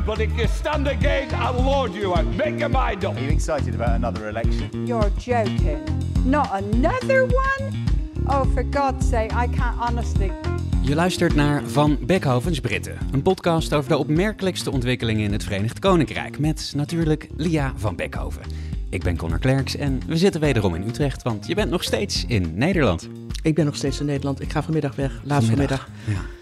[0.00, 0.06] Now.
[0.06, 2.24] But if you stand again, I'll lord you out.
[2.36, 3.16] Make your mind up.
[3.16, 4.86] Are you excited about another election?
[4.86, 5.78] You're joking.
[6.24, 7.84] Not another one?
[8.26, 10.30] Oh, for God's sake, I can't honestly.
[10.82, 15.78] Je luistert naar Van Beckhovens Britten, een podcast over de opmerkelijkste ontwikkelingen in het Verenigd
[15.78, 18.42] Koninkrijk, met natuurlijk Lia van Beckhoven.
[18.88, 22.24] Ik ben Connor Klerks en we zitten wederom in Utrecht, want je bent nog steeds
[22.26, 23.08] in Nederland.
[23.42, 24.40] Ik ben nog steeds in Nederland.
[24.40, 25.88] Ik ga vanmiddag weg, laat vanmiddag.
[26.04, 26.39] Ja.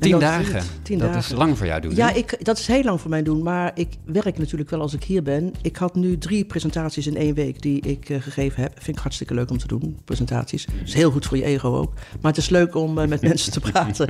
[0.00, 0.62] Tien dat dagen.
[0.82, 1.32] Tien dat dagen.
[1.32, 1.94] is lang voor jou doen.
[1.94, 4.94] Ja, ik, dat is heel lang voor mij doen, maar ik werk natuurlijk wel als
[4.94, 5.52] ik hier ben.
[5.62, 8.72] Ik had nu drie presentaties in één week die ik eh, gegeven heb.
[8.74, 10.66] Vind ik hartstikke leuk om te doen, presentaties.
[10.84, 11.92] is heel goed voor je ego ook.
[12.20, 14.06] Maar het is leuk om eh, met mensen te praten.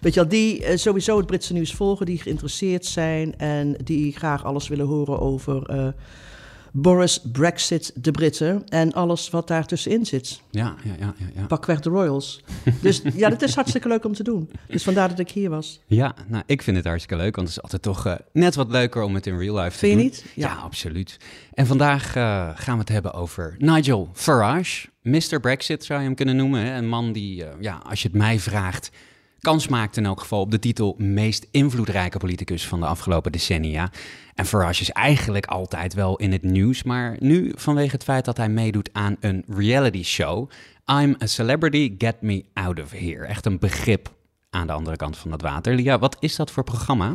[0.00, 4.12] Weet je wel, die eh, sowieso het Britse nieuws volgen, die geïnteresseerd zijn en die
[4.12, 5.92] graag alles willen horen over
[6.76, 10.40] Boris, Brexit, de Britten en alles wat daar tussenin zit.
[10.50, 11.46] Ja, ja, ja, ja, ja.
[11.46, 12.40] Pakweg de Royals.
[12.80, 14.50] Dus ja, dat is hartstikke leuk om te doen.
[14.68, 15.80] Dus vandaar dat ik hier was.
[15.86, 18.70] Ja, nou, ik vind het hartstikke leuk, want het is altijd toch eh, net wat
[18.70, 20.06] leuker om het in real life te Vind je doen.
[20.06, 20.24] niet?
[20.34, 20.54] Ja, Ja.
[20.54, 21.16] absoluut.
[21.54, 24.88] En vandaag eh, gaan we het hebben over Nigel Farage.
[25.02, 25.40] Mr.
[25.40, 26.60] Brexit zou je hem kunnen noemen.
[26.66, 26.76] Hè?
[26.76, 28.90] Een man die, eh, ja, als je het mij vraagt,
[29.44, 33.90] kans maakt in elk geval op de titel meest invloedrijke politicus van de afgelopen decennia.
[34.34, 38.36] En Farage is eigenlijk altijd wel in het nieuws, maar nu vanwege het feit dat
[38.36, 40.50] hij meedoet aan een reality show.
[41.00, 43.26] I'm a celebrity, get me out of here.
[43.26, 44.14] Echt een begrip
[44.50, 45.74] aan de andere kant van dat water.
[45.74, 47.14] Lia, wat is dat voor programma?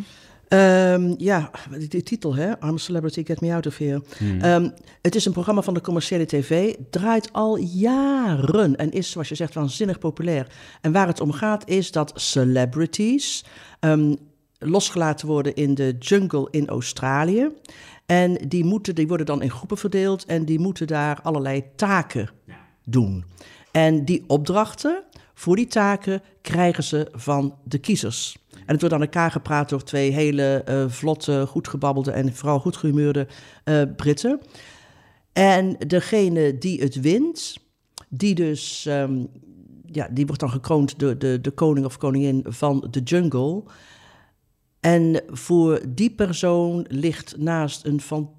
[0.50, 1.52] Ehm, ja,
[1.90, 2.50] die, titel, hè?
[2.50, 4.02] I'm a Celebrity, Get Me Out of Here.
[4.42, 4.70] Ehm,
[5.02, 6.76] het is een programma van de commerciële tv.
[6.90, 10.48] Draait al jaren en is, zoals je zegt, waanzinnig populair.
[10.82, 13.46] En waar het om gaat is dat celebrities
[13.80, 14.16] ehm,
[14.60, 17.50] losgelaten worden in de jungle in Australië.
[18.06, 22.30] En die, moeten, die worden dan in groepen verdeeld en die moeten daar allerlei taken
[22.86, 23.26] doen.
[23.72, 28.38] En die opdrachten voor die taken krijgen ze van de kiezers.
[28.70, 32.60] En het wordt aan elkaar gepraat door twee hele eh, vlotte, goed gebabbelde en vooral
[32.60, 33.28] goed gehumeurde
[33.64, 34.40] eh, Britten.
[35.34, 37.58] En degene die het wint,
[38.10, 39.26] die dus, ehm,
[39.86, 43.64] ja, die wordt dan gekroond de, de, de koning of koningin van de jungle.
[44.80, 48.39] En voor die persoon ligt naast een fantastische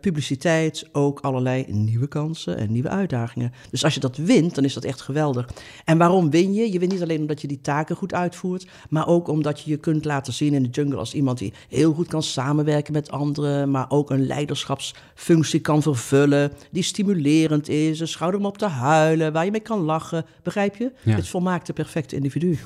[0.00, 3.52] publiciteit ook allerlei nieuwe kansen en nieuwe uitdagingen.
[3.70, 5.48] Dus als je dat wint, dan is dat echt geweldig.
[5.84, 6.72] En waarom win je?
[6.72, 9.76] Je wint niet alleen omdat je die taken goed uitvoert, maar ook omdat je je
[9.76, 13.70] kunt laten zien in de jungle als iemand die heel goed kan samenwerken met anderen,
[13.70, 19.32] maar ook een leiderschapsfunctie kan vervullen, die stimulerend is, een schouder om op te huilen,
[19.32, 20.24] waar je mee kan lachen.
[20.42, 20.92] Begrijp je?
[21.02, 21.14] Ja.
[21.14, 22.58] Het volmaakte perfecte individu.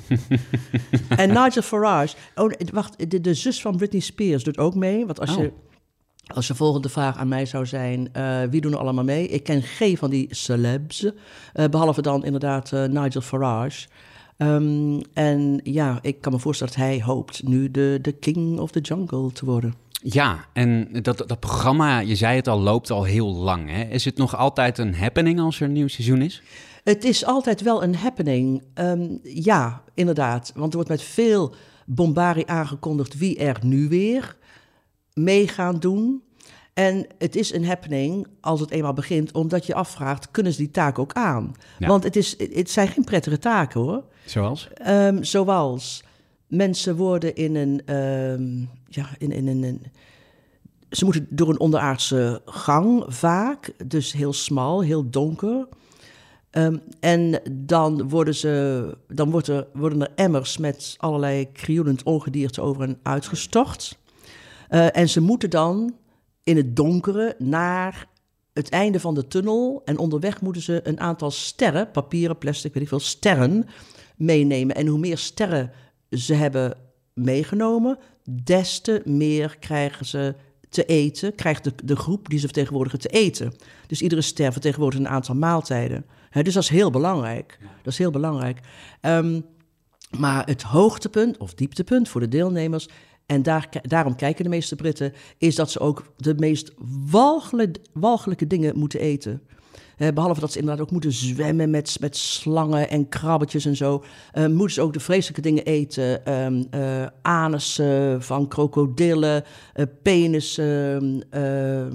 [1.09, 5.05] En Nigel Farage, oh, wacht, de, de zus van Britney Spears doet ook mee.
[5.05, 5.43] Want als, Oh.
[5.43, 5.51] je,
[6.33, 9.27] als je volgende vraag aan mij zou zijn, eh, wie doen er allemaal mee?
[9.27, 11.11] Ik ken geen van die celebs,
[11.53, 13.87] eh, behalve dan inderdaad eh, Nigel Farage.
[14.37, 18.71] Ehm, en ja, ik kan me voorstellen dat hij hoopt nu de, de king of
[18.71, 19.73] the jungle te worden.
[20.01, 23.69] Ja, en dat, dat programma, je zei het al, loopt al heel lang.
[23.69, 23.83] Hè?
[23.83, 26.41] Is het nog altijd een happening als er een nieuw seizoen is?
[26.83, 28.63] Het is altijd wel een happening.
[28.73, 30.51] Ehm, ja, inderdaad.
[30.55, 31.53] Want er wordt met veel
[31.85, 34.37] bombarie aangekondigd wie er nu weer
[35.23, 36.23] mee gaan doen.
[36.73, 40.71] En het is een happening als het eenmaal begint, omdat je afvraagt, kunnen ze die
[40.71, 41.51] taak ook aan?
[41.79, 41.87] Ja.
[41.87, 44.03] Want het, is, het zijn geen prettige taken hoor.
[44.25, 44.69] Zoals?
[44.73, 46.03] Ehm, zoals
[46.47, 49.83] mensen worden in een, ehm, ja, in, in, in een.
[50.89, 55.67] Ze moeten door een onderaardse gang vaak, dus heel smal, heel donker.
[56.49, 62.61] Ehm, en dan, worden, ze, dan wordt er, worden er emmers met allerlei krioelend ongedierte
[62.61, 63.98] over hen uitgestort.
[64.69, 65.95] Eh, en ze moeten dan
[66.43, 68.07] in het donkere naar
[68.53, 69.81] het einde van de tunnel.
[69.85, 73.65] En onderweg moeten ze een aantal sterren, papieren, plastic, weet ik veel, sterren
[74.15, 74.75] meenemen.
[74.75, 75.71] En hoe meer sterren
[76.09, 76.77] ze hebben
[77.13, 77.97] meegenomen,
[78.43, 80.35] des te meer krijgen ze
[80.69, 83.53] te eten, krijgt de, de groep die ze vertegenwoordigen te eten.
[83.87, 86.05] Dus iedere ster vertegenwoordigt een aantal maaltijden.
[86.31, 87.59] Dus dat is heel belangrijk.
[87.83, 88.59] Dat is heel belangrijk.
[89.01, 89.41] Ehm,
[90.17, 92.87] maar het hoogtepunt of dieptepunt voor de deelnemers,
[93.29, 96.71] en daar, daarom kijken de meeste Britten, is dat ze ook de meest
[97.09, 99.41] walgelijke, walgelijke dingen moeten eten.
[99.97, 104.03] Eh, behalve dat ze inderdaad ook moeten zwemmen met, met slangen en krabbetjes en zo.
[104.31, 106.25] eh, moeten ze ook de vreselijke dingen eten.
[106.25, 109.43] eh, anussen van krokodillen,
[110.01, 111.91] penissen ehm,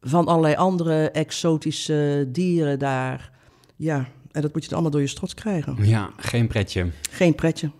[0.00, 3.30] van allerlei andere exotische dieren daar.
[3.76, 5.76] Ja, en dat moet je dan allemaal door je strot krijgen.
[5.80, 6.90] Ja, geen pretje.
[7.10, 7.70] Geen pretje.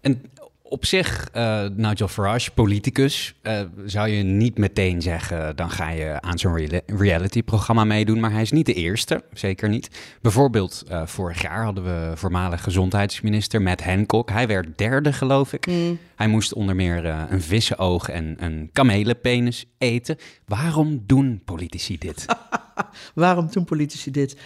[0.00, 0.22] En
[0.70, 5.56] op zich, eh, Nigel Farage, politicus, eh, zou je niet meteen zeggen...
[5.56, 8.20] dan ga je aan zo'n rea- reality-programma meedoen.
[8.20, 9.90] Maar hij is niet de eerste, zeker niet.
[10.20, 14.30] Bijvoorbeeld eh, vorig jaar hadden we voormalig gezondheidsminister Matt Hancock.
[14.30, 15.68] Hij werd derde, geloof ik.
[16.16, 20.16] Hij moest onder meer eh, een vissenoog en een kamelenpenis eten.
[20.46, 22.26] Waarom doen politici dit?
[23.14, 24.36] Waarom doen politici dit?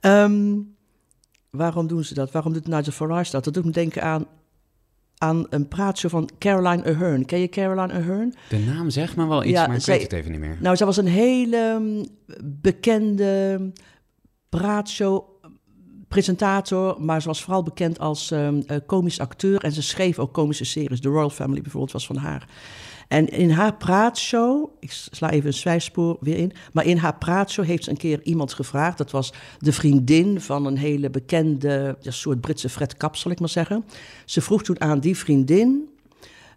[0.00, 0.54] Ehm,
[1.50, 2.30] waarom doen ze dat?
[2.30, 3.44] Waarom doet Nigel Farage dat?
[3.44, 4.26] Dat doet me denken aan,
[5.22, 7.24] aan een praatshow van Caroline Ahern.
[7.24, 8.34] Ken je Caroline Ahern?
[8.48, 10.56] De naam zegt me wel iets, Ja, maar ik zij- weet het even niet meer.
[10.60, 12.04] Nou, zij was een hele mm,
[12.44, 13.72] bekende
[14.48, 15.24] praatshow
[16.08, 20.32] presentator, maar ze was vooral bekend als ehm, eh, komisch acteur en ze schreef ook
[20.32, 21.00] komische series.
[21.00, 22.48] The Royal Family bijvoorbeeld was van haar.
[23.12, 27.64] En in haar praatshow, ik sla even een zwijspoor weer in, maar in haar praatshow
[27.64, 28.98] heeft ze een keer iemand gevraagd.
[28.98, 33.40] Dat was de vriendin van een hele bekende, ja, soort Britse Fred Kap, zal ik
[33.40, 33.84] maar zeggen.
[34.24, 35.88] Ze vroeg toen aan die vriendin,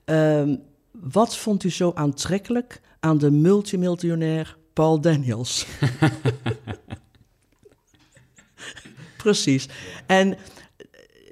[0.05, 0.55] ehm,
[0.91, 5.65] wat vond u zo aantrekkelijk aan de multimiljonair Paul Daniels?
[9.23, 9.69] Precies.
[10.05, 10.37] En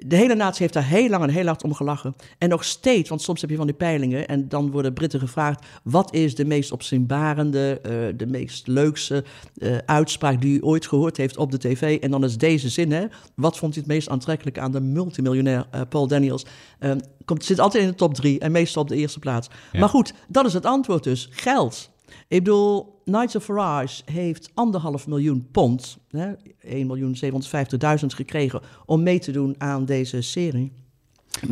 [0.06, 2.14] de hele natie heeft daar heel lang en heel hard om gelachen.
[2.38, 4.28] En nog steeds, want soms heb je van die peilingen...
[4.28, 5.66] en dan worden Britten gevraagd...
[5.82, 9.24] wat is de meest opzienbarende, eh, de meest leukste
[9.56, 10.40] eh, uitspraak...
[10.40, 11.98] die u ooit gehoord heeft op de tv?
[12.00, 13.06] En dan is deze zin, hè.
[13.34, 16.46] Wat vond u het meest aantrekkelijk aan de multimiljonair eh, Paul Daniels?
[16.78, 19.48] Ehm, komt, zit altijd in de top drie en meestal op de eerste plaats.
[19.72, 19.80] Ja.
[19.80, 21.28] Maar goed, dat is het antwoord dus.
[21.30, 21.90] Geld.
[22.28, 29.54] Ik bedoel, Nigel Farage heeft anderhalf miljoen pond, hè, 1.750.000 gekregen om mee te doen
[29.58, 30.72] aan deze serie.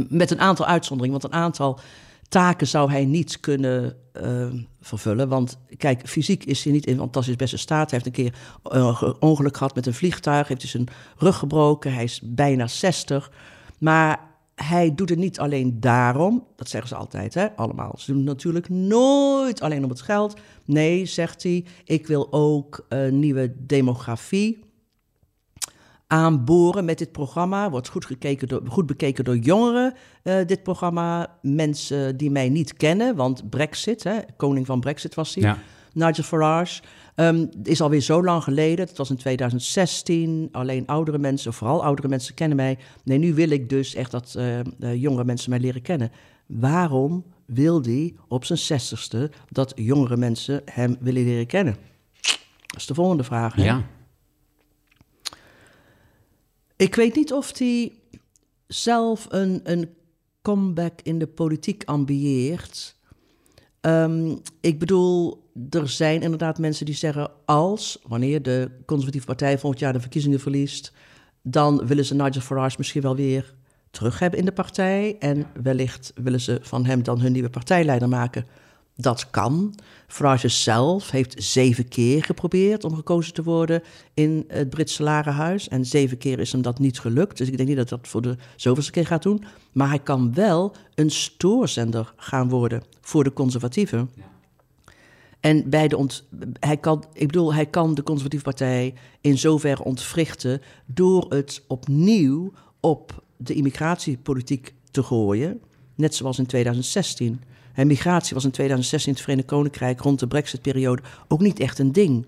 [0.09, 1.79] Met een aantal uitzonderingen, want een aantal
[2.29, 4.47] taken zou hij niet kunnen eh,
[4.81, 5.29] vervullen.
[5.29, 7.91] Want kijk, fysiek is hij niet in fantastisch beste staat.
[7.91, 11.37] Hij heeft een keer een ge- ongeluk gehad met een vliegtuig, heeft hij zijn rug
[11.37, 13.31] gebroken, hij is bijna 60.
[13.79, 17.95] Maar hij doet het niet alleen daarom, dat zeggen ze altijd, hè, allemaal.
[17.99, 20.41] Ze doen het natuurlijk nooit alleen om het geld.
[20.64, 24.70] Nee, zegt hij, ik wil ook een nieuwe demografie
[26.06, 27.70] aanboren met dit programma.
[27.70, 31.38] Wordt goed, gekeken door, goed bekeken door jongeren, eh, dit programma.
[31.43, 35.44] Mensen die mij niet kennen, want Brexit, hè, koning van Brexit was hij.
[35.44, 35.59] Ja.
[35.93, 36.82] Nigel Farage.
[37.15, 38.87] Ehm, is alweer zo lang geleden.
[38.87, 40.49] Het was in 2016.
[40.53, 42.79] Alleen oudere mensen, vooral oudere mensen, kennen mij.
[43.05, 46.11] Nee, nu wil ik dus echt dat eh, eh, jongere mensen mij leren kennen.
[46.47, 47.25] Waarom
[47.55, 51.77] wil hij op zijn zestigste dat jongere mensen hem willen leren kennen?
[52.67, 53.55] Dat is de volgende vraag.
[53.55, 53.65] hè?
[53.65, 53.87] Ja.
[56.77, 57.93] Ik weet niet of hij
[58.67, 59.89] zelf een, een
[60.43, 62.97] comeback in de politiek ambieert.
[63.81, 67.31] Ehm, ik bedoel, er zijn inderdaad mensen die zeggen...
[67.45, 70.93] als, wanneer de conservatieve partij volgend jaar de verkiezingen verliest...
[71.43, 73.55] dan willen ze Nigel Farage misschien wel weer
[73.93, 75.17] terug hebben in de partij...
[75.19, 78.47] en wellicht willen ze van hem dan hun nieuwe partijleider maken...
[78.97, 79.75] Dat kan.
[80.06, 83.83] Farage zelf heeft zeven keer geprobeerd om gekozen te worden
[84.15, 85.69] in het Britse Lagerhuis.
[85.69, 87.39] En zeven keer is hem dat niet gelukt.
[87.39, 89.44] Dus ik denk niet dat dat voor de zoveelste keer gaat doen.
[89.73, 94.11] Maar hij kan wel een stoorzender gaan worden voor de conservatieven.
[95.41, 96.25] En bij de ont
[96.61, 102.53] hij kan, ik bedoel, hij kan de conservatieve partij in zoverre ontwrichten door het opnieuw
[102.81, 105.61] op de immigratiepolitiek te gooien.
[105.94, 107.41] Net zoals in 2016.
[107.75, 111.79] En migratie was in 2016 in het Verenigd Koninkrijk rond de Brexit-periode ook niet echt
[111.79, 112.27] een ding.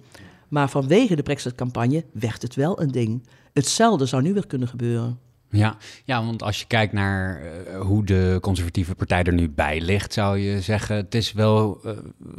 [0.49, 3.27] Maar vanwege de Brexit-campagne werd het wel een ding.
[3.53, 5.19] Hetzelfde zou nu weer kunnen gebeuren.
[5.51, 9.81] Ja, ja, want als je kijkt naar eh, hoe de conservatieve partij er nu bij
[9.81, 11.93] ligt, zou je zeggen, het is wel eh,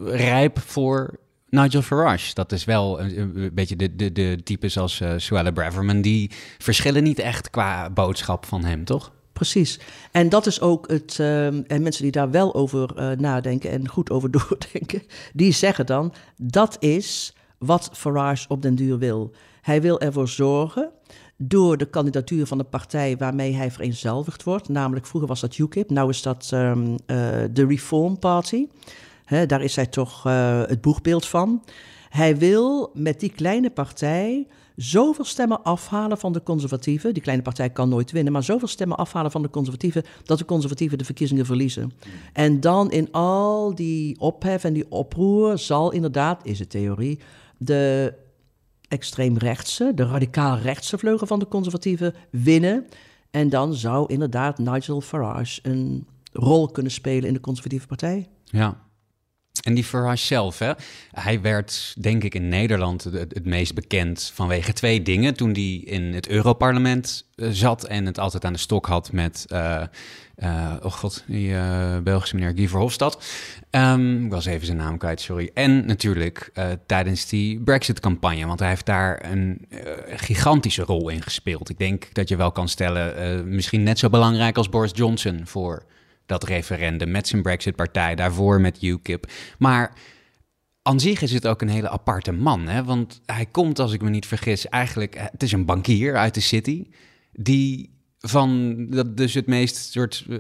[0.06, 2.34] rijp voor Nigel Farage.
[2.34, 7.04] Dat is wel een, beetje de, de, de types als eh Suella Braverman, die verschillen
[7.04, 9.12] niet echt qua boodschap van hem, toch?
[9.34, 9.80] Precies.
[10.12, 11.20] En dat is ook het.
[11.20, 15.02] ehm, en mensen die daar wel over eh, nadenken en goed over doordenken,
[15.34, 19.32] die zeggen dan: dat is wat Farage op den duur wil.
[19.62, 20.90] Hij wil ervoor zorgen.
[21.38, 24.70] Door de kandidatuur van de partij waarmee hij vereenzelvigd wordt.
[24.70, 27.18] Namelijk, vroeger was dat UKIP, nu is dat ehm, eh,
[27.52, 28.68] de Reform Party.
[29.26, 31.64] Daar is hij toch eh, het boegbeeld van.
[32.10, 37.14] Hij wil met die kleine partij zoveel stemmen afhalen van de conservatieven.
[37.14, 40.46] Die kleine partij kan nooit winnen, maar zoveel stemmen afhalen van de conservatieven dat de
[40.46, 41.92] conservatieven de verkiezingen verliezen.
[42.34, 47.20] En dan in al die ophef en die oproer zal inderdaad, is het theorie,
[47.58, 48.14] de
[48.88, 52.86] extreemrechtse, de radicaal rechtse vleugel van de conservatieven winnen.
[53.32, 58.28] En dan zou inderdaad Nigel Farage een rol kunnen spelen in de conservatieve partij.
[58.44, 58.84] Ja.
[59.64, 60.72] En die Farage zelf, hè?
[61.12, 65.34] hij werd denk ik in Nederland het, meest bekend vanwege twee dingen.
[65.34, 69.46] Toen hij in het Europarlement eh, zat en het altijd aan de stok had met,
[69.50, 69.82] eh,
[70.36, 71.54] eh, oh god, die
[72.04, 73.26] Belgische meneer Guy Verhofstadt.
[73.70, 75.52] Ehm, ik was even zijn naam kwijt, sorry.
[75.54, 76.52] En natuurlijk
[76.86, 79.68] tijdens die Brexit-campagne, want hij heeft daar een
[80.16, 81.70] gigantische rol in gespeeld.
[81.70, 85.86] Ik denk dat je wel kan stellen, misschien net zo belangrijk als Boris Johnson voor
[86.26, 89.32] dat referendum met zijn Brexit-partij, daarvoor met UKIP.
[89.58, 89.94] Maar
[90.82, 92.84] aan zich is het ook een hele aparte man, hè?
[92.84, 96.40] want hij komt, als ik me niet vergis, eigenlijk, het is een bankier uit de
[96.40, 96.88] city,
[97.32, 100.38] die van dat dus het meest soort uh,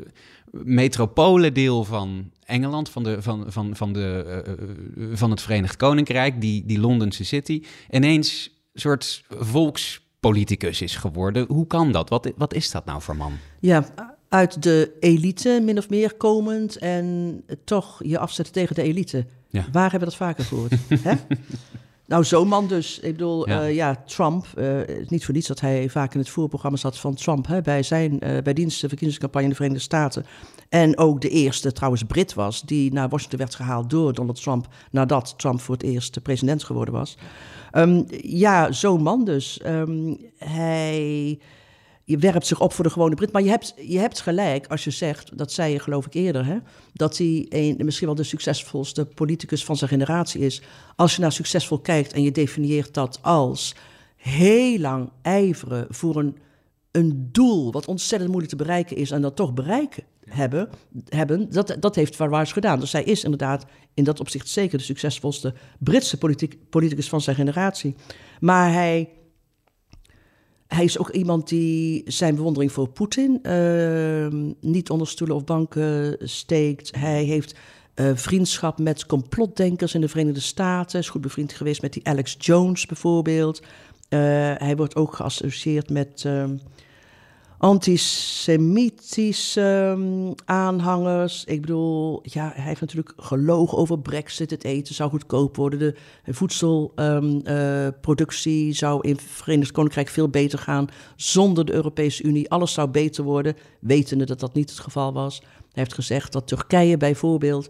[0.51, 4.44] metropolendeel van Engeland, van, de, van, van, van, de,
[4.98, 11.46] uh, van het Verenigd Koninkrijk, die, die Londense city, ineens een soort volkspoliticus is geworden.
[11.48, 12.10] Hoe kan dat?
[12.10, 13.34] Wat, wat is dat nou voor man?
[13.60, 19.25] Ja, uit de elite min of meer komend en toch je afzetten tegen de elite.
[19.50, 19.65] Ja.
[19.72, 20.74] Waar hebben we dat vaker gehoord?
[21.08, 21.13] Hè?
[22.08, 23.00] Nou, zo'n man dus.
[23.00, 24.46] Ik bedoel, ja, uh, ja Trump.
[24.58, 27.48] Uh, niet voor niets dat hij vaak in het voerprogramma zat van Trump.
[27.48, 30.25] Hè, bij zijn uh, bij diensten verkiezingscampagne in de Verenigde Staten.
[30.70, 32.62] En ook de eerste, trouwens, Brit was.
[32.62, 34.68] die naar Washington werd gehaald door Donald Trump.
[34.92, 37.18] nadat Trump voor het eerst president geworden was.
[37.72, 39.62] Um, ja, zo'n man dus.
[39.65, 41.39] Um, hij
[42.06, 43.32] je werpt zich op voor de gewone Brit.
[43.32, 46.46] Maar je hebt, je hebt gelijk als je zegt, dat zei je geloof ik eerder,
[46.46, 46.58] hè,
[46.94, 50.62] dat hij een, misschien wel de succesvolste politicus van zijn generatie is.
[50.96, 53.76] Als je naar succesvol kijkt en je definieert dat als
[54.16, 56.38] heel lang ijveren voor een,
[56.92, 60.70] een doel wat ontzettend moeilijk te bereiken is en dat toch bereiken hebben,
[61.06, 62.80] hebben dat, dat heeft Farage gedaan.
[62.80, 66.18] Dus hij is inderdaad in dat opzicht zeker de succesvolste Britse
[66.70, 67.96] politicus van zijn generatie.
[68.40, 69.10] Maar hij
[70.75, 74.27] hij is ook iemand die zijn bewondering voor Poetin uh,
[74.60, 76.96] niet onder stoelen of banken steekt.
[76.96, 77.55] Hij heeft
[77.96, 81.00] uh, vriendschap met complotdenkers in de Verenigde Staten.
[81.00, 83.60] Is goed bevriend geweest met die Alex Jones bijvoorbeeld.
[83.60, 84.20] Uh,
[84.58, 86.44] hij wordt ook geassocieerd met uh,
[87.58, 91.44] antisemitische um, aanhangers.
[91.46, 94.50] Ik bedoel, ja, hij heeft natuurlijk gelogen over Brexit.
[94.50, 95.80] Het eten zou goedkoop worden.
[95.80, 95.96] De
[96.34, 100.88] voedselproductie um, uh, zou in het Verenigd Koninkrijk veel beter gaan.
[101.16, 102.50] Zonder de Europese Unie.
[102.50, 103.56] Alles zou beter worden.
[103.80, 105.40] Wetende dat dat niet het geval was.
[105.40, 107.70] Hij heeft gezegd dat Turkije bijvoorbeeld.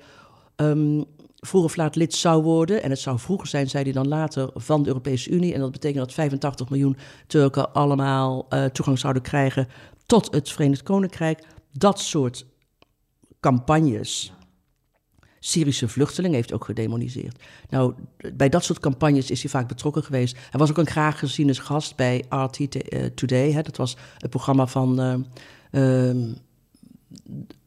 [0.56, 2.84] Um, vroeg of laat lid zou worden.
[2.84, 5.54] En het zou vroeger zijn, zei hij dan later, van de Europese Unie.
[5.54, 9.68] En dat betekent dat 85 miljoen Turken allemaal uh, toegang zouden krijgen
[10.06, 11.44] tot het Verenigd Koninkrijk.
[11.72, 12.46] Dat soort
[13.40, 14.34] campagnes.
[15.40, 17.44] Syrische vluchtelingen heeft ook gedemoniseerd.
[17.70, 17.94] Nou,
[18.34, 20.38] bij dat soort campagnes is hij vaak betrokken geweest.
[20.50, 23.52] Hij was ook een graag gezien gast bij RT uh, Today.
[23.52, 23.62] Hè.
[23.62, 25.24] Dat was het programma van...
[25.72, 26.34] Uh,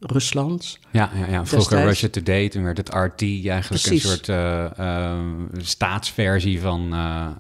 [0.01, 0.79] Rusland.
[0.91, 1.27] Ja, ja, ja.
[1.27, 1.85] vroeger destijds.
[1.85, 4.05] Russia Today, toen werd het RT eigenlijk Precies.
[4.05, 5.21] een soort uh, uh,
[5.57, 7.31] staatsversie van uh,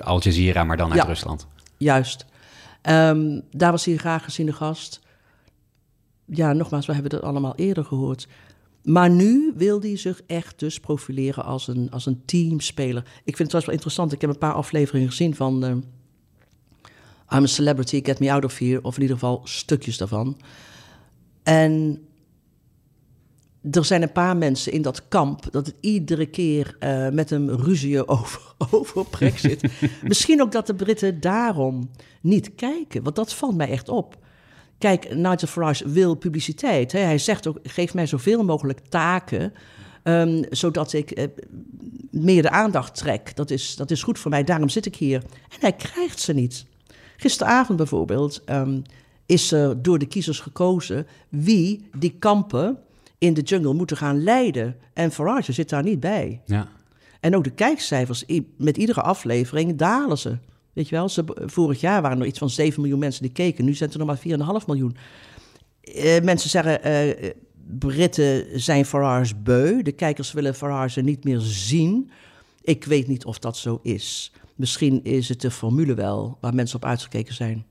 [0.00, 1.46] Al Jazeera, maar dan uit ja, Rusland.
[1.76, 2.26] Juist.
[2.82, 5.00] Um, daar was hij graag geziene gast.
[6.24, 8.28] Ja, nogmaals, we hebben dat allemaal eerder gehoord.
[8.82, 13.02] Maar nu wil hij zich echt dus profileren als een, als een teamspeler.
[13.02, 14.12] Ik vind het trouwens wel interessant.
[14.12, 15.84] Ik heb een paar afleveringen gezien van
[17.34, 18.82] I'm a Celebrity, Get Me Out of Here.
[18.82, 20.36] Of in ieder geval stukjes daarvan.
[21.44, 22.04] En
[23.70, 27.50] er zijn een paar mensen in dat kamp dat het iedere keer uh, met hem
[27.50, 29.62] ruzieën over, over Brexit.
[30.02, 34.16] Misschien ook dat de Britten daarom niet kijken, want dat valt mij echt op.
[34.78, 36.92] Kijk, Nigel Farage wil publiciteit.
[36.92, 36.98] Hè?
[36.98, 39.52] Hij zegt ook, geef mij zoveel mogelijk taken,
[40.02, 41.24] um, zodat ik uh,
[42.10, 43.36] meer de aandacht trek.
[43.36, 45.22] Dat is, dat is goed voor mij, daarom zit ik hier.
[45.48, 46.66] En hij krijgt ze niet.
[47.16, 48.42] Gisteravond bijvoorbeeld...
[48.50, 48.82] Um,
[49.26, 52.78] is er door de kiezers gekozen wie die kampen
[53.18, 54.76] in de jungle moeten gaan leiden.
[54.92, 56.40] En Farage zit daar niet bij.
[56.44, 56.68] Ja.
[57.20, 58.24] En ook de kijkcijfers,
[58.56, 60.38] met iedere aflevering dalen ze.
[60.72, 63.64] Weet je wel, ze, vorig jaar waren er iets van 7 miljoen mensen die keken.
[63.64, 64.96] Nu zijn er nog maar 4,5 miljoen.
[65.94, 67.30] Uh, mensen zeggen, uh,
[67.78, 69.82] Britten zijn Farage beu.
[69.82, 72.10] De kijkers willen Farage niet meer zien.
[72.62, 74.32] Ik weet niet of dat zo is.
[74.54, 77.66] Misschien is het de formule wel waar mensen op uitgekeken zijn.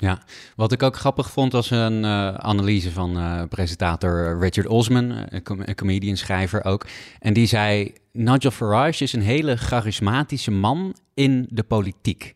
[0.00, 0.22] Ja,
[0.56, 5.42] wat ik ook grappig vond was een uh, analyse van uh, presentator Richard Osman, een,
[5.42, 6.86] com comedian, schrijver ook.
[7.18, 12.34] En die zei, Nigel Farage is een hele charismatische man in de politiek.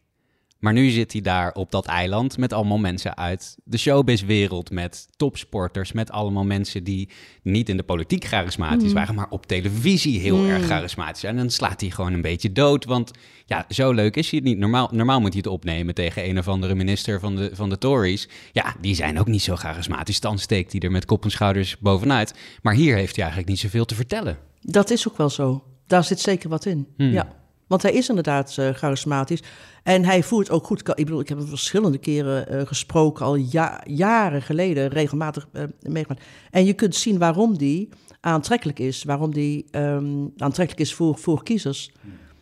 [0.65, 5.09] Maar nu zit hij daar op dat eiland met allemaal mensen uit de showbizwereld, met
[5.17, 7.09] topsporters, met allemaal mensen die
[7.43, 8.95] niet in de politiek charismatisch Mm.
[8.95, 11.35] waren, maar op televisie heel erg charismatisch zijn.
[11.35, 13.11] En dan slaat hij gewoon een beetje dood, want
[13.47, 14.59] ja, zo leuk is hij het niet.
[14.59, 17.79] Normaal, normaal moet hij het opnemen tegen een of andere minister van de, van de
[17.79, 18.29] Tories.
[18.53, 20.21] Ja, die zijn ook niet zo charismatisch.
[20.21, 22.35] Dan steekt hij er met kop en schouders bovenuit.
[22.63, 24.39] Maar hier heeft hij eigenlijk niet zoveel te vertellen.
[24.61, 25.65] Dat is ook wel zo.
[25.87, 26.87] Daar zit zeker wat in.
[26.97, 27.13] Hmm.
[27.13, 27.43] Ja.
[27.67, 29.43] Want hij is inderdaad eh, charismatisch.
[29.83, 30.79] En hij voert ook goed.
[30.89, 35.63] Ik bedoel, ik heb hem verschillende keren eh, gesproken, al ja- jaren geleden, regelmatig eh,
[35.81, 36.23] meegemaakt.
[36.51, 37.89] En je kunt zien waarom die
[38.21, 39.05] aantrekkelijk is.
[39.05, 40.07] Waarom die ehm,
[40.37, 41.93] aantrekkelijk is voor, voor kiezers.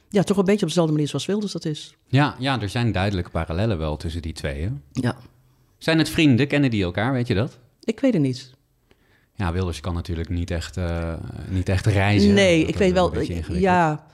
[0.09, 1.97] Ja, toch een beetje op dezelfde manier zoals Wilders dat is.
[2.07, 4.63] Ja, ja, er zijn duidelijke parallellen wel tussen die twee.
[4.63, 4.69] Hè?
[4.93, 5.17] Ja.
[5.79, 6.49] Zijn het vrienden?
[6.49, 7.13] Kennen die elkaar?
[7.13, 7.59] Weet je dat?
[7.85, 8.51] Ik weet het niet.
[9.35, 10.77] Ja, Wilders kan natuurlijk niet echt,
[11.49, 12.35] niet echt reizen.
[12.35, 13.21] Nee, ik weet wel.
[13.53, 14.05] ja,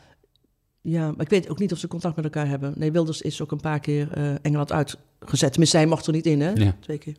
[0.81, 2.75] ja, maar ik weet ook niet of ze contact met elkaar hebben.
[2.77, 5.51] Nee, Wilders is ook een paar keer eh, Engeland uitgezet.
[5.51, 6.51] Tenminste, hij mocht er niet in, hè?
[6.51, 6.77] Ja.
[6.81, 7.15] Twee keer.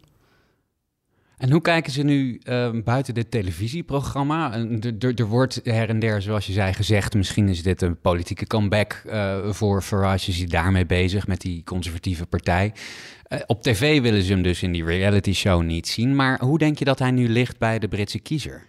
[1.40, 4.54] En hoe kijken ze nu eh, buiten dit televisieprogramma?
[5.00, 7.14] Er, wordt her en der, zoals je zei, gezegd...
[7.14, 10.30] misschien is dit een politieke comeback eh, voor Farage.
[10.30, 12.74] Is hij daarmee bezig met die conservatieve partij?
[13.24, 16.16] Eh, op tv willen ze hem dus in die reality show niet zien.
[16.16, 18.68] Maar hoe denk je dat hij nu ligt bij de Britse kiezer?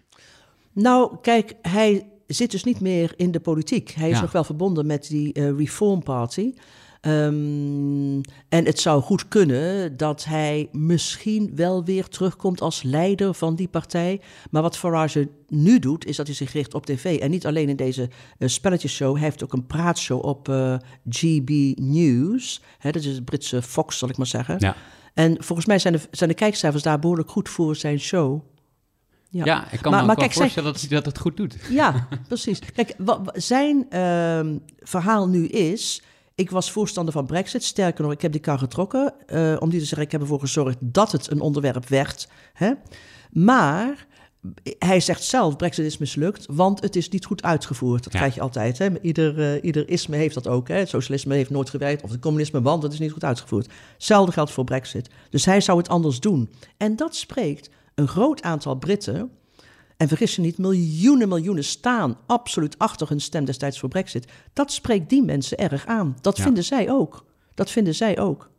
[0.73, 3.91] Nou, kijk, hij zit dus niet meer in de politiek.
[3.91, 4.21] Hij is Ja.
[4.23, 6.53] nog wel verbonden met die eh, Reform Party.
[7.01, 13.55] Ehm, en het zou goed kunnen dat hij misschien wel weer terugkomt als leider van
[13.55, 14.21] die partij.
[14.51, 17.19] Maar wat Farage nu doet, is dat hij zich richt op tv.
[17.19, 18.09] En niet alleen in deze
[18.39, 19.15] eh, spelletjesshow.
[19.15, 20.75] Hij heeft ook een praatshow op eh,
[21.09, 22.63] GB News.
[22.79, 24.57] Hè, dat is het Britse Fox, zal ik maar zeggen.
[24.59, 24.77] Ja,
[25.15, 28.41] En volgens mij zijn de, zijn de kijkcijfers daar behoorlijk goed voor zijn show.
[29.31, 29.71] Ja.
[29.73, 31.57] ik kan Maar- me maar kijk, zij- voorstellen dat hij dat het goed doet.
[31.71, 32.59] Ja, precies.
[32.75, 36.03] Kijk, wa- wa- zijn ehm, verhaal nu is...
[36.35, 37.65] Ik was voorstander van Brexit.
[37.65, 39.13] Sterker nog, ik heb die kar getrokken.
[39.27, 42.29] eh, om die te zeggen, ik heb ervoor gezorgd dat het een onderwerp werd.
[42.53, 42.73] Hè?
[43.33, 44.07] Maar
[44.79, 48.05] hij zegt zelf, Brexit is mislukt, want het is niet goed uitgevoerd.
[48.05, 48.19] Dat Ja.
[48.19, 48.79] krijg je altijd.
[48.79, 49.01] Hè?
[49.01, 50.69] Ieder, eh, ieder isme heeft dat ook.
[50.69, 50.75] Hè?
[50.75, 53.69] Het socialisme heeft nooit gewerkt, of het communisme, want het is niet goed uitgevoerd.
[53.95, 55.09] Hetzelfde geldt voor Brexit.
[55.31, 56.51] Dus hij zou het anders doen.
[56.77, 59.31] En dat spreekt een groot aantal Britten
[59.97, 64.27] en vergis je niet, miljoenen, miljoenen staan absoluut achter hun stem destijds voor Brexit.
[64.53, 66.17] Dat spreekt die mensen erg aan.
[66.21, 66.43] Dat Ja.
[66.43, 67.25] vinden zij ook.
[67.55, 68.51] Dat vinden zij ook.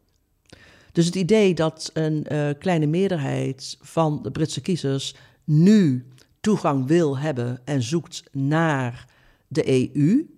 [0.92, 6.06] Dus het idee dat een eh, kleine meerderheid van de Britse kiezers nu
[6.42, 9.06] toegang wil hebben en zoekt naar
[9.48, 10.30] de EU,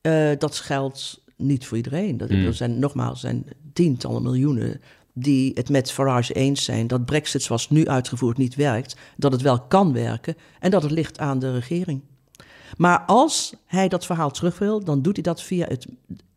[0.00, 2.16] eh, dat geldt niet voor iedereen.
[2.16, 2.46] Dat, Hmm.
[2.46, 4.80] Er zijn nogmaals zijn tientallen miljoenen
[5.12, 9.42] die het met Farage eens zijn dat Brexit zoals nu uitgevoerd niet werkt, dat het
[9.42, 12.02] wel kan werken en dat het ligt aan de regering.
[12.76, 15.86] Maar als hij dat verhaal terug wil, dan doet hij dat via het,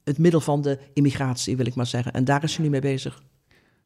[0.04, 2.14] het middel van de immigratie, wil ik maar zeggen.
[2.14, 3.24] En daar is hij nu mee bezig.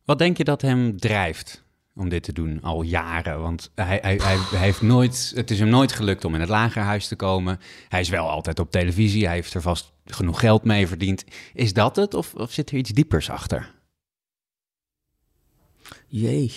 [0.06, 1.64] Wat denk je dat hem drijft
[1.96, 3.42] om dit te doen al jaren?
[3.42, 6.50] Want hij, hij, hij, hij heeft nooit, het is hem nooit gelukt om in het
[6.50, 7.60] lagerhuis te komen.
[7.88, 9.26] Hij is wel altijd op televisie.
[9.26, 11.24] Hij heeft er vast genoeg geld mee verdiend.
[11.54, 13.78] Is dat het of, of zit er iets diepers achter?
[16.08, 16.52] Jee,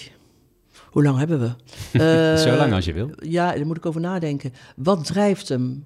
[0.91, 1.51] hoe lang hebben we?
[1.99, 3.11] Eh, Zo lang als je wil.
[3.17, 4.53] Ja, daar moet ik over nadenken.
[4.77, 5.85] Wat drijft hem?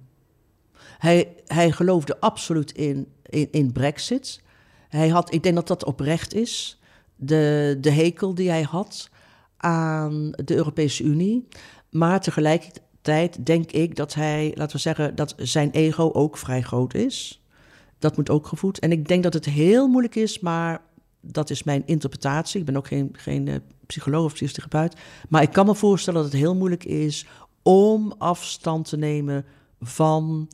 [0.99, 4.43] Hij, hij geloofde absoluut in, in, in Brexit.
[4.89, 6.81] Hij had, ik denk dat dat oprecht is.
[7.17, 9.11] De, de hekel die hij had
[9.57, 11.49] aan de Europese Unie.
[11.91, 16.95] Maar tegelijkertijd denk ik dat hij, laten we zeggen, dat zijn ego ook vrij groot
[16.95, 17.43] is.
[17.99, 18.79] Dat moet ook gevoed.
[18.79, 20.81] En ik denk dat het heel moeilijk is, maar
[21.31, 22.61] dat is mijn interpretatie.
[22.61, 23.55] Ik ben ook geen, geen eh,
[23.87, 24.97] psycholoog of psychotherapeut.
[25.29, 27.27] Maar ik kan me voorstellen dat het heel moeilijk is
[27.63, 29.45] om afstand te nemen
[29.81, 30.49] van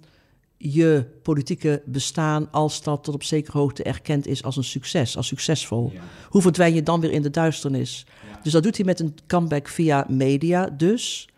[0.57, 5.27] je politieke bestaan als dat tot op zekere hoogte erkend is als een succes, als
[5.27, 5.93] succesvol.
[6.29, 8.07] Hoe verdwijn je dan weer in de duisternis?
[8.43, 11.29] Dus dat doet hij met een comeback via media dus.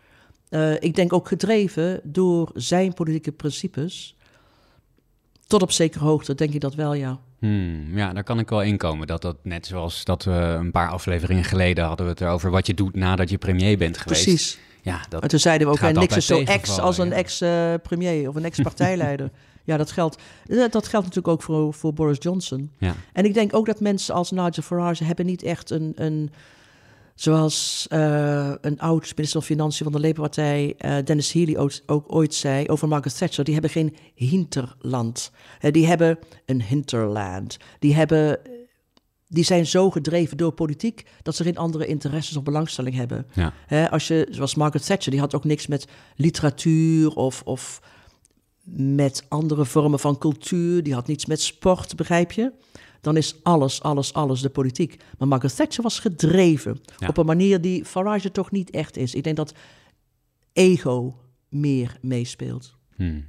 [0.49, 4.15] Eh, ik denk ook gedreven door zijn politieke principes.
[5.47, 7.19] Tot op zekere hoogte denk ik dat wel, ja.
[7.39, 9.07] Hmm, ja, daar kan ik wel inkomen.
[9.07, 12.67] Dat dat net zoals dat we een paar afleveringen geleden hadden we het erover wat
[12.67, 14.23] je doet nadat je premier bent geweest.
[14.23, 14.59] Precies.
[14.81, 17.15] Ja, dat, En toen zeiden we ook, eh, niks is zo ex als een ja.
[17.15, 19.31] ex-premier of een ex-partijleider.
[19.63, 22.71] ja, dat geldt, eh, dat geldt natuurlijk ook voor, voor Boris Johnson.
[22.77, 22.95] ja.
[23.13, 25.91] En ik denk ook dat mensen als Nigel Farage hebben niet echt een...
[25.95, 26.31] een
[27.15, 32.15] zoals eh, een oud minister van Financiën van de Labour-partij, eh, Dennis Healy, ook, ook
[32.15, 33.43] ooit zei over Margaret Thatcher.
[33.43, 35.31] Die hebben geen hinterland.
[35.71, 37.57] Die hebben een hinterland.
[37.79, 38.39] Die, hebben,
[39.27, 43.27] die zijn zo gedreven door politiek dat ze geen andere interesses of belangstelling hebben.
[43.33, 43.85] Ja.
[43.85, 47.81] Als je, zoals Margaret Thatcher, die had ook niks met literatuur of, of
[48.75, 52.51] met andere vormen van cultuur, die had niets met sport, begrijp je?
[53.05, 54.97] Dan is alles, alles, alles de politiek.
[55.17, 57.07] Maar Margaret Thatcher was gedreven Ja.
[57.07, 59.15] op een manier die Farage toch niet echt is.
[59.15, 59.53] Ik denk dat
[60.53, 61.15] ego
[61.49, 62.75] meer meespeelt.
[62.95, 63.25] Hmm.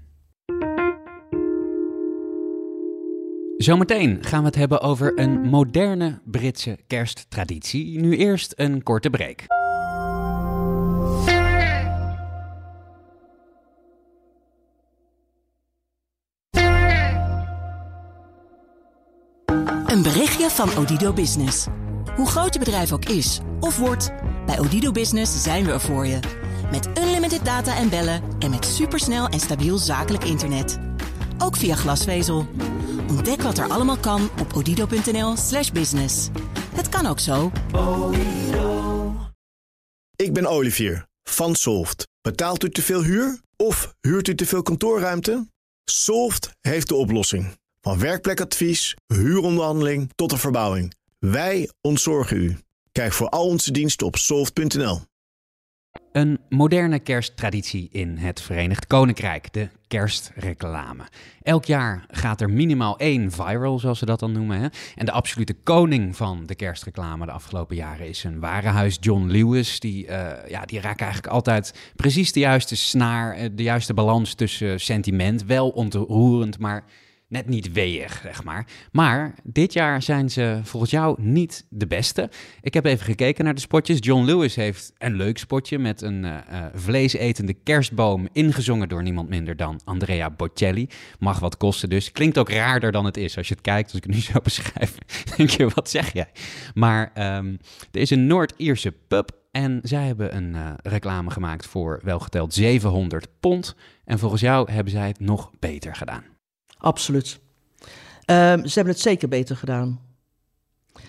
[3.57, 8.01] Zometeen gaan we het hebben over een moderne Britse kersttraditie.
[8.01, 9.45] Nu eerst een korte break.
[20.57, 21.67] Van Odido Business.
[22.15, 24.11] Hoe groot je bedrijf ook is of wordt,
[24.47, 26.19] bij Odido Business zijn we er voor je.
[26.71, 30.79] Met unlimited data en bellen en met supersnel en stabiel zakelijk internet.
[31.39, 32.47] Ook via glasvezel.
[33.09, 36.29] Ontdek wat er allemaal kan op odido.nl/slash business.
[36.75, 37.53] Het kan ook zo.
[40.17, 42.09] Ik ben Olivier van Solft.
[42.21, 45.47] Betaalt u te veel huur of huurt u te veel kantoorruimte?
[45.85, 47.57] Solft heeft de oplossing.
[47.87, 50.95] Van werkplekadvies, huuronderhandeling tot de verbouwing.
[51.19, 52.57] Wij ontzorgen u.
[52.93, 55.01] Kijk voor al onze diensten op soft.nl.
[56.13, 61.03] Een moderne kersttraditie in het Verenigd Koninkrijk, de kerstreclame.
[61.43, 64.61] Elk jaar gaat er minimaal één viral, zoals ze dat dan noemen.
[64.61, 64.67] Hè?
[64.95, 69.81] En de absolute koning van de kerstreclame de afgelopen jaren is een warenhuis, John Lewis.
[69.81, 74.35] Die, eh, ja, die raakt eigenlijk altijd precies de juiste snaar, eh, de juiste balans
[74.35, 75.45] tussen sentiment.
[75.45, 76.85] Wel ontroerend, maar
[77.29, 78.67] net niet weeg, zeg maar.
[78.93, 82.31] Maar dit jaar zijn ze volgens jou niet de beste.
[82.61, 83.99] Ik heb even gekeken naar de spotjes.
[84.01, 89.57] John Lewis heeft een leuk spotje met een eh, vleesetende kerstboom, ingezongen door niemand minder
[89.57, 90.89] dan Andrea Bocelli.
[91.19, 92.13] Mag wat kosten dus.
[92.13, 93.37] Klinkt ook raarder dan het is.
[93.37, 94.95] Als je het kijkt, als ik het nu zo beschrijf,
[95.37, 96.31] denk je, wat zeg jij?
[96.75, 97.57] Maar ehm,
[97.91, 103.29] er is een Noord-Ierse pub en zij hebben een eh, reclame gemaakt voor welgeteld 700
[103.41, 103.77] pond.
[104.05, 106.36] En volgens jou hebben zij het nog beter gedaan.
[106.79, 107.39] Absoluut.
[108.25, 110.01] Ehm, ze hebben het zeker beter gedaan.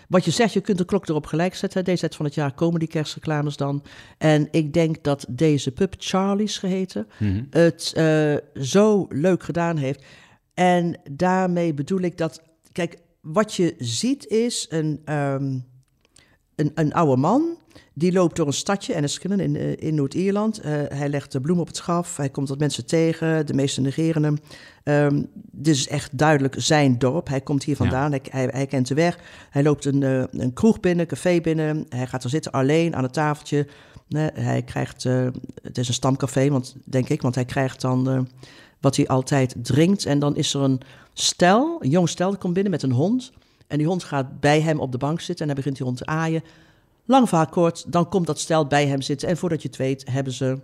[0.08, 1.84] Wat je zegt, je kunt de klok erop gelijk zetten.
[1.84, 3.84] Deze tijd van het jaar komen die kerstreclames dan.
[4.18, 7.44] En ik denk dat deze pub, Charlie's geheten, Mhm.
[7.50, 10.04] het eh, zo leuk gedaan heeft.
[10.54, 15.60] En daarmee bedoel ik dat, kijk, wat je ziet is een, ehm,
[16.58, 17.58] een, een oude man.
[17.94, 20.60] Die loopt door een stadje, Enniskillen in, eh, in Noord-Ierland.
[20.60, 22.18] Eh, hij legt de bloem op het schaf.
[22.18, 23.46] Hij komt wat mensen tegen.
[23.46, 24.38] De meesten negeren hem.
[24.84, 27.28] Ehm, dit is echt duidelijk zijn dorp.
[27.28, 28.12] Hij komt hier vandaan.
[28.12, 29.20] Hij, hij, hij kent de weg.
[29.50, 31.86] Hij loopt een, eh, een kroeg binnen, een café binnen.
[31.90, 33.68] Hij gaat er zitten alleen aan het tafeltje.
[34.08, 35.04] Nee, hij krijgt,
[35.62, 38.28] het is een stamcafé, want, denk ik, want hij krijgt dan
[38.80, 40.06] wat hij altijd drinkt.
[40.06, 40.82] En dan is er een
[41.14, 43.32] stel, een jong stel, dat komt binnen met een hond.
[43.68, 45.98] En die hond gaat bij hem op de bank zitten en dan begint die hond
[45.98, 46.44] te aaien.
[47.06, 49.28] Lang vaak kort, dan komt dat stel bij hem zitten.
[49.28, 50.60] En voordat je het weet, hebben ze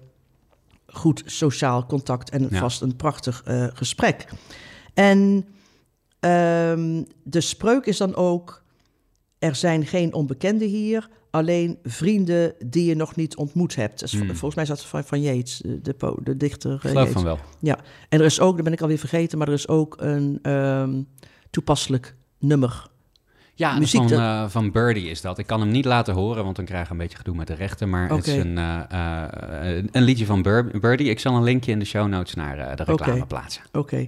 [0.87, 2.59] goed sociaal contact en Ja.
[2.59, 4.25] vast een prachtig eh, gesprek.
[4.93, 5.45] En
[6.19, 8.63] ehm, de spreuk is dan ook:
[9.39, 13.99] er zijn geen onbekenden hier, alleen vrienden die je nog niet ontmoet hebt.
[13.99, 14.25] Dus vol-.
[14.25, 16.69] Volgens mij is dat van, van Yates, de, de, dichter.
[16.71, 17.39] eh, Ik geloof van wel.
[17.59, 20.39] Ja, en er is ook, dat ben ik alweer vergeten, maar er is ook een
[20.41, 21.01] ehm,
[21.49, 22.91] toepasselijk nummer.
[23.55, 25.37] Ja, Muziek van, dat- eh, van Birdie is dat.
[25.37, 27.53] Ik kan hem niet laten horen, want dan krijg ik een beetje gedoe met de
[27.53, 27.89] rechten.
[27.89, 31.09] Maar het is een, eh, eh, een liedje van Bir- Birdie.
[31.09, 33.63] Ik zal een linkje in de show notes naar de reclame plaatsen.
[33.71, 34.07] Oké.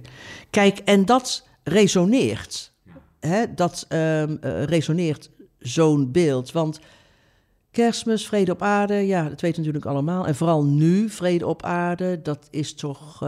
[0.50, 2.72] Kijk, en dat resoneert.
[3.20, 3.54] Hè?
[3.54, 6.52] Dat ehm, eh, resoneert zo'n beeld.
[6.52, 6.80] Want
[7.70, 10.26] kerstmis, vrede op aarde, ja, dat weten we natuurlijk allemaal.
[10.26, 13.18] En vooral nu, vrede op aarde, dat is toch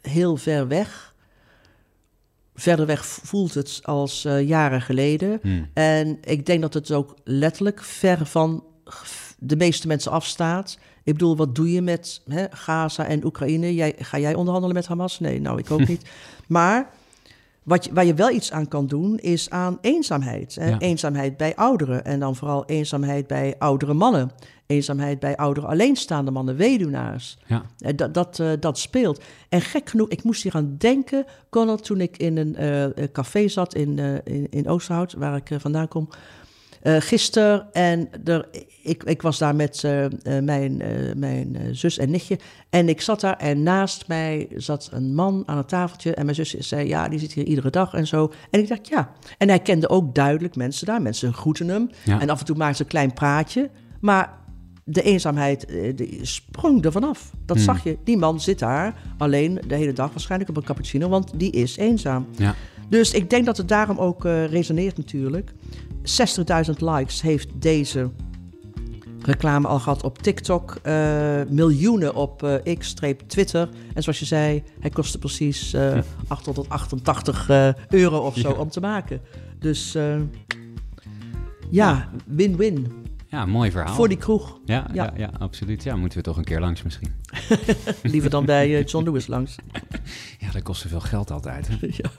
[0.00, 1.13] heel ver weg.
[2.54, 5.38] Verder weg voelt het als eh, jaren geleden.
[5.42, 5.68] Hmm.
[5.72, 8.64] En ik denk dat het ook letterlijk ver van
[9.38, 10.78] de meeste mensen afstaat.
[11.02, 13.74] Ik bedoel, wat doe je met hè, Gaza en Oekraïne?
[13.74, 15.20] Jij, ga jij onderhandelen met Hamas?
[15.20, 16.10] Nee, nou, ik ook niet.
[16.46, 16.90] Maar
[17.62, 20.54] wat je, waar je wel iets aan kan doen, is aan eenzaamheid.
[20.54, 20.68] Hè?
[20.68, 20.78] Ja.
[20.78, 22.04] Eenzaamheid bij ouderen.
[22.04, 24.30] En dan vooral eenzaamheid bij oudere mannen.
[24.66, 27.38] Eenzaamheid bij oudere alleenstaande mannen, weduwnaars.
[27.46, 27.62] Ja.
[27.78, 29.22] Eh, Dat, dat, eh, dat speelt.
[29.48, 33.48] En gek genoeg, ik moest hier aan denken, Conor, toen ik in een eh, café
[33.48, 36.08] zat in, in, in Oosterhout, waar ik vandaan kom.
[36.82, 38.48] gisteren, en er,
[38.82, 39.82] ik, ik was daar met
[40.42, 40.82] mijn,
[41.16, 42.38] mijn zus en nichtje.
[42.70, 46.14] En ik zat daar en naast mij zat een man aan het tafeltje.
[46.14, 48.32] En mijn zus zei, ja, die zit hier iedere dag en zo.
[48.50, 49.12] En ik dacht, ja.
[49.38, 51.02] En hij kende ook duidelijk mensen daar.
[51.02, 51.90] Mensen groeten hem.
[52.04, 52.20] Ja.
[52.20, 53.70] En af en toe maakte ze een klein praatje.
[54.00, 54.42] Maar
[54.84, 57.30] de eenzaamheid eh, die sprong er vanaf.
[57.46, 57.64] Dat Hmm.
[57.64, 57.96] zag je.
[58.04, 61.76] Die man zit daar alleen de hele dag waarschijnlijk op een cappuccino, want die is
[61.76, 62.26] eenzaam.
[62.36, 62.54] Ja.
[62.88, 65.52] Dus ik denk dat het daarom ook eh, resoneert natuurlijk.
[66.02, 68.10] 60.000 likes heeft deze
[69.20, 73.68] reclame al gehad op TikTok, uh, miljoenen op uh, X-Twitter.
[73.94, 77.48] En zoals je zei, hij kostte precies uh, 888
[77.88, 78.54] euro of zo Ja.
[78.54, 79.20] om te maken.
[79.58, 80.16] Dus eh,
[81.70, 82.92] ja, win-win
[83.34, 83.94] Ja, mooi verhaal.
[83.94, 84.58] voor die kroeg.
[84.64, 85.04] ja, ja.
[85.04, 85.12] Ja.
[85.16, 85.82] Ja, absoluut.
[85.82, 87.12] Ja, moeten we toch een keer langs misschien.
[88.02, 89.56] Liever dan bij eh, John Lewis langs.
[90.38, 91.68] Ja, dat kost zoveel geld altijd.
[91.68, 91.76] Hè?
[92.02, 92.10] ja.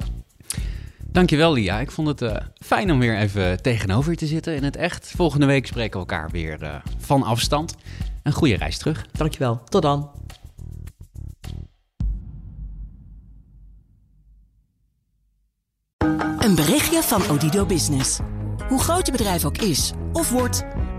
[1.12, 1.80] Dankjewel, Lia.
[1.80, 5.12] Ik vond het eh, fijn om weer even tegenover je te zitten in het echt.
[5.16, 7.76] Volgende week spreken we elkaar weer eh, van afstand.
[8.24, 9.06] Een goede reis terug.
[9.12, 9.62] Dankjewel.
[9.64, 10.12] Tot dan.
[16.38, 18.20] Een berichtje van Odido Business.
[18.68, 20.66] Hoe groot je bedrijf ook is of wordt,